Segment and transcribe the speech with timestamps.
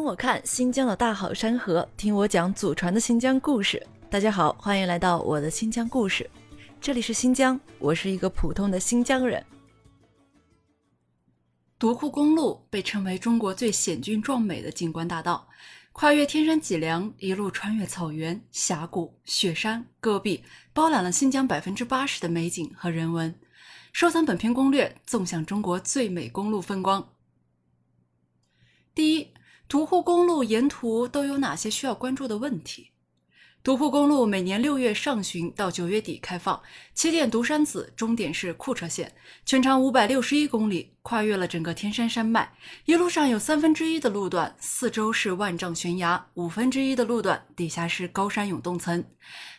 [0.00, 3.86] 跟我看新疆的大好山河，听我讲祖传的新疆故事。
[4.08, 6.28] 大家好，欢迎来到我的新疆故事。
[6.80, 9.44] 这里是新疆，我是一个普通的新疆人。
[11.78, 15.46] 独库公路被称为中国最险峻壮美的景观大道，
[15.92, 20.42] 跨越天山脊梁，一路穿越草原、峡谷、雪山、戈壁，
[20.72, 23.38] 包揽了新疆百分之八十的美景和人文。
[23.92, 27.06] 收藏本篇攻略，纵享中国最美公路风光。
[28.94, 29.34] 第一。
[29.70, 32.90] 独库公路沿途都有哪些需要关注的问题？
[33.62, 36.60] 独库公路每年六月上旬到九月底开放，
[36.92, 39.14] 起点独山子，终点是库车县，
[39.46, 42.52] 全长五百六十一公里，跨越了整个天山山脉。
[42.84, 49.04] 一路上有三分之一的路段四周是万丈悬崖，五分之一的路段底下是高山永冻层，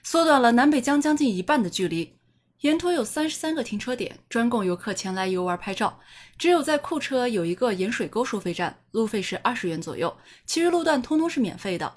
[0.04, 2.18] 缩短了南北疆将近一半的距离。
[2.62, 6.00] 沿途有三十三个停车点，专供游客前来游玩拍照。
[6.38, 11.92] 只有在库车有一个盐水沟收费站，路费是二十元左右，其余路段通通是免费的。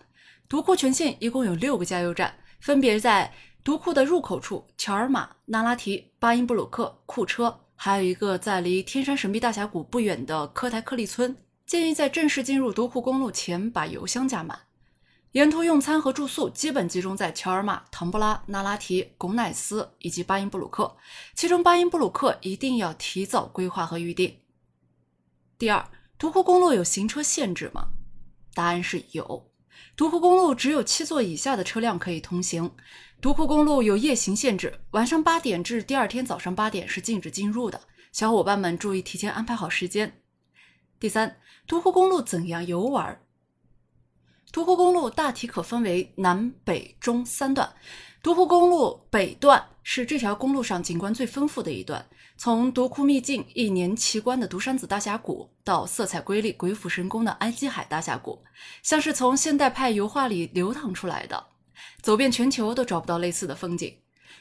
[0.48, 3.30] 独库全线一共有六个加油站，分别在
[3.62, 11.36] 独库的入口处乔尔玛、那拉提、巴音布鲁克、库车，还有一个在离天山神秘大峡谷不远的科台克利村。
[11.66, 14.58] 建议在正式进入独库公路前把油箱加满。
[15.34, 20.96] 沿途用餐和住宿基本集中在乔尔玛、唐布拉、那拉提、贡乃斯以及巴音布鲁克，
[21.34, 24.38] 其中巴音布鲁克一定要提早规划和预定。
[25.58, 25.84] 第二，
[26.16, 27.88] 独库公路有行车限制吗？
[28.54, 29.50] 答案是有，
[29.96, 32.70] 独库公路只有七座以下的车辆可以通行。
[33.20, 37.80] 独库公路有夜行限制，晚上八点至第二天早上八点是禁止进入的，
[38.12, 40.20] 小伙伴们注意提前安排好时间。
[41.00, 43.20] 第三，独库公路怎样游玩？
[44.54, 47.68] 独库公路大体可分为南北中三段。
[48.22, 58.44] 独库公路北段是这条公路上景观最丰富的一段，从独库秘境一年奇观的独山子大峡谷，到色彩瑰丽、鬼斧神工的埃及海大峡谷，
[58.80, 61.46] 像是从现代派油画里流淌出来的，
[62.00, 63.92] 走遍全球都找不到类似的风景。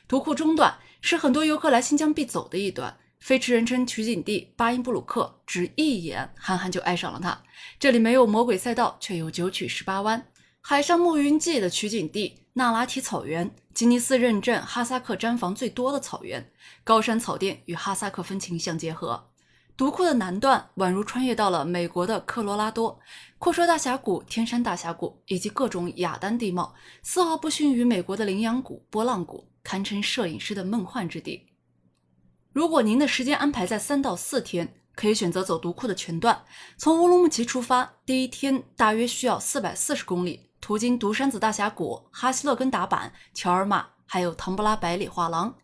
[0.08, 2.96] 独库中段是很多游客来新疆必走的一段。
[3.24, 7.42] 飞驰人称取景地巴音布鲁克，只一眼憨憨就爱上了它。
[7.80, 10.28] 这里没有魔鬼赛道，却有九曲十八弯。
[10.60, 16.52] 海上牧云记的取景地那拉提草原，吉尼斯认证哈萨克毡房最多的草原，
[16.84, 19.30] 高山草甸与哈萨克风情相结合。
[19.78, 23.00] 独库的南段宛如穿越到了美国的科罗拉多，
[23.38, 31.48] 阔车大峡谷、天山大峡谷以及各种雅丹地貌，丝毫不逊于美国的羚羊谷、波浪谷，堪称摄影师的梦幻之地。
[32.54, 36.46] 如果您的时间安排在三到四天，可以选择走独库的全段。
[36.78, 45.56] 从乌鲁木齐出发，第一天大约需要四百四十公里，途经独山子大峡谷、哈希勒根达坂、乔尔玛，还有唐布拉百里画廊。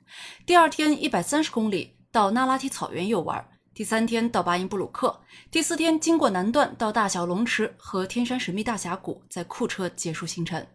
[0.47, 3.47] 第二天一百三十公里到那拉提草原游玩。
[3.71, 5.21] 第三天到巴音布鲁克。
[5.51, 10.65] 第四天经过南段到大小龙池和天山神秘大峡谷，在库车结束行程。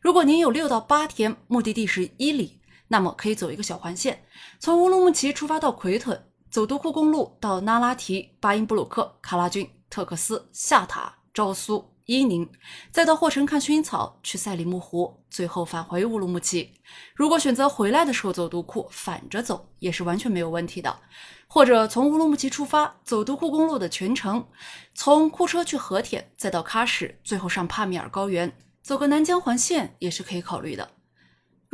[0.00, 2.60] 如果您有六到八天，目的地是伊犁。
[2.88, 4.24] 那么可以走一个小环线，
[4.58, 12.48] 从乌鲁木齐出发到奎屯，走独库公路到那拉提、巴音布鲁克、卡拉峻、特克斯、夏塔、昭苏、伊宁，
[12.92, 16.72] 再到霍城看薰衣草，去赛里木湖，最后返回乌鲁木齐。
[17.14, 21.00] 如果选择回来的时候走独库，反着走也是完全没有问题的。
[21.46, 24.46] 或者从乌鲁木齐出发，走独库公路的全程，
[24.94, 28.52] 从库车去和田，再到喀什，最后上帕米尔高原，
[28.82, 30.90] 走个南疆环线也是可以考虑的。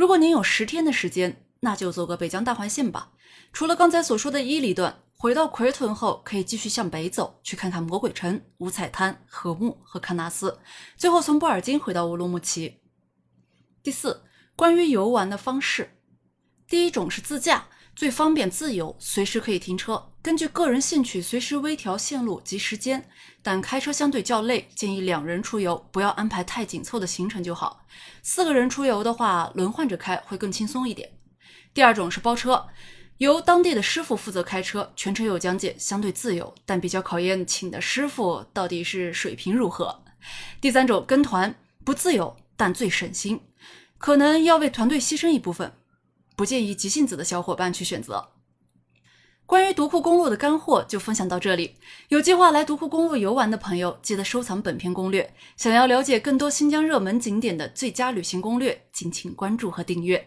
[0.00, 3.12] 如果您有十天的时间，那就走个北疆大环线吧。
[3.52, 10.58] 除了刚才所说的伊犁段，回到奎屯后，可以继续向北走，去看看魔鬼城、五彩滩、禾木和喀纳斯，
[10.96, 12.80] 最后从布尔津回到乌鲁木齐。
[13.82, 14.22] 第四，
[14.56, 15.90] 关于游玩的方式，
[16.66, 17.66] 第一种是自驾。
[17.94, 23.08] 最方便自由，随时可以停车，根据个人兴趣随时微调线路及时间。
[23.42, 27.86] 但开车相对较累，建议两人出游，不要安排太紧凑的行程就好。
[28.22, 31.10] 四个人出游的话，轮换着开会更轻松一点。
[31.72, 32.66] 第二种是包车，
[33.16, 40.04] 由当地的师傅负责开车，全程有讲解，相对自由，但比较考验请的师傅到底是水平如何。
[40.60, 43.40] 第三种跟团，不自由，但最省心，
[43.96, 45.72] 可能要为团队牺牲一部分。
[46.36, 48.32] 不建议急性子的小伙伴去选择。
[49.50, 51.74] 关于独库公路的干货就分享到这里。
[52.06, 55.28] 有计划来独库公路游玩的朋友，记得收藏本篇攻略。
[55.56, 60.24] 想要了解更多新疆热门景点的最佳旅行攻略，敬请关注和订阅。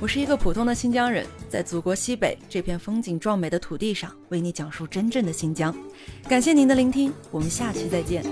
[0.00, 5.74] 我是一个普通的新疆人，在祖国西北这片风景壮美的土地上，为你讲述真正的新疆。
[6.28, 8.22] 感谢您的聆听，我们下期再见。